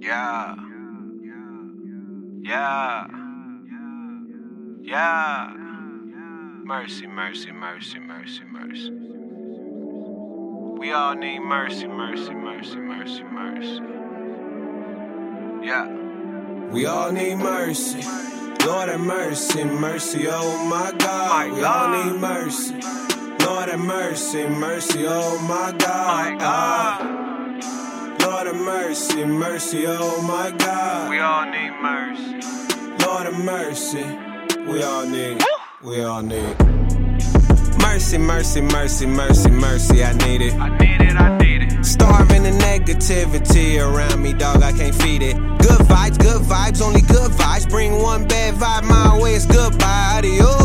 [0.00, 0.54] Yeah.
[2.42, 3.06] Yeah.
[4.82, 5.52] Yeah.
[6.64, 8.92] Mercy, mercy, mercy, mercy, mercy.
[10.78, 13.82] We all need mercy, mercy, mercy, mercy, mercy.
[15.66, 15.88] Yeah.
[16.70, 18.02] We all need mercy.
[18.64, 21.52] Lord have mercy, mercy, oh my God.
[21.52, 22.74] We all need mercy.
[23.44, 26.34] Lord have mercy, mercy, oh my God.
[26.34, 27.27] My God.
[28.48, 31.10] Lord have mercy, mercy, oh my God.
[31.10, 32.40] We all need mercy.
[33.04, 34.04] Lord have mercy.
[34.66, 35.44] We all need.
[35.82, 36.56] We all need.
[37.82, 40.02] Mercy, mercy, mercy, mercy, mercy.
[40.02, 40.54] I need it.
[40.54, 41.84] I need it, I need it.
[41.84, 44.62] Starving the negativity around me, dog.
[44.62, 45.36] I can't feed it.
[45.58, 47.68] Good vibes, good vibes, only good vibes.
[47.68, 50.14] Bring one bad vibe my way, it's goodbye.
[50.16, 50.57] Adios.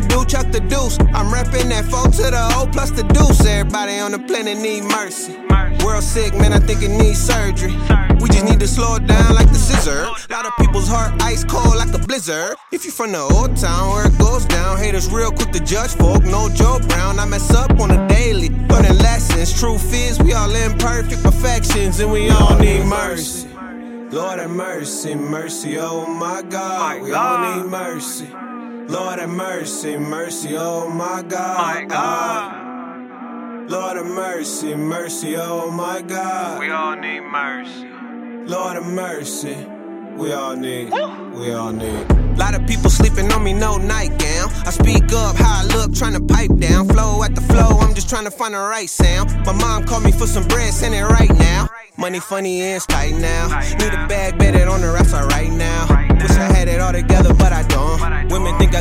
[0.00, 0.98] To do, chuck the deuce.
[1.14, 3.44] I'm repping that four to the O plus the deuce.
[3.44, 5.36] Everybody on the planet need mercy.
[5.84, 7.38] World sick, man, I think it needs surgery.
[7.38, 8.18] Surgery.
[8.20, 10.02] We just need to slow it down like the scissor.
[10.02, 12.56] A Lot of people's heart ice cold like a blizzard.
[12.72, 15.92] If you from the old town where it goes down, haters real quick to judge
[15.92, 16.24] folk.
[16.24, 18.48] No Joe Brown, I mess up on a daily.
[18.48, 23.48] Learning lessons, truth is we all imperfect perfections and we all need mercy.
[24.10, 27.02] Lord have mercy, mercy, oh my God.
[27.02, 28.26] We all need mercy.
[28.88, 31.58] Lord have mercy, mercy, oh my God.
[31.58, 33.70] My God.
[33.70, 36.58] Lord have mercy, mercy, oh my God.
[36.58, 37.86] We all need mercy.
[38.46, 39.56] Lord have mercy.
[40.16, 40.90] We all need.
[41.34, 42.38] We all need.
[42.38, 44.50] Lot of people sleeping on me, no nightgown.
[44.64, 46.88] I speak up how I look, trying to pipe down.
[46.88, 49.30] Flow at the flow, I'm just trying to find the right sound.
[49.44, 51.68] My mom called me for some bread, send it right now.
[51.98, 53.48] Money funny and it's tight now.
[53.76, 56.07] Need a bag, bet it on the rest right now.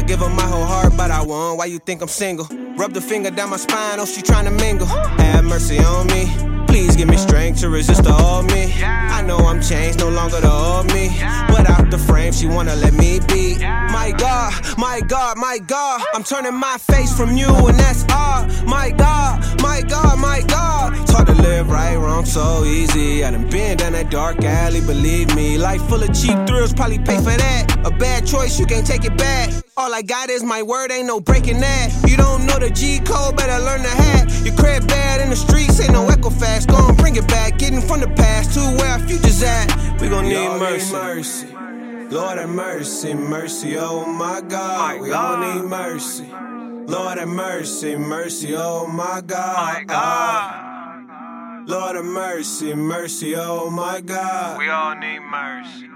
[0.07, 1.57] Give them my whole heart, but I won't.
[1.57, 2.47] Why you think I'm single?
[2.77, 4.87] Rub the finger down my spine, oh, she trying to mingle.
[4.87, 6.31] Have mercy on me.
[6.67, 8.73] Please give me strength to resist the old me.
[8.83, 11.09] I know I'm changed, no longer the old me.
[11.49, 13.57] But out the frame, she wanna let me be.
[13.57, 16.01] My God, my God, my God.
[16.13, 18.45] I'm turning my face from you, and that's all.
[18.65, 20.93] My God, my God, my God.
[21.01, 23.25] It's hard to live right, wrong so easy.
[23.25, 25.57] I done been down that dark alley, believe me.
[25.57, 27.85] Life full of cheap thrills, probably pay for that.
[27.85, 29.66] A bad choice, you can't take it back.
[29.79, 31.93] All I got is my word, ain't no breaking that.
[32.07, 34.27] You don't know the G code, better learn the hat.
[34.43, 36.67] Your crib bad in the streets, ain't no echo fast.
[36.67, 39.67] Go and bring it back, getting from the past to where our future's at.
[40.01, 40.93] We gon' need mercy.
[40.93, 41.47] mercy.
[42.09, 44.95] Lord have mercy, mercy, oh my God.
[44.95, 46.25] My we all need mercy.
[46.91, 49.57] Lord have mercy, mercy, oh my God.
[49.57, 51.69] My God.
[51.69, 54.57] Lord have mercy, mercy, oh my God.
[54.57, 55.87] We all need mercy.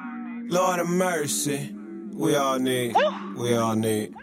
[0.53, 1.74] Lord have mercy.
[2.13, 2.94] We all need
[3.41, 4.13] we all need.